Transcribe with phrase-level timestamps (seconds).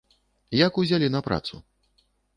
[0.67, 1.61] Як узялі на працу?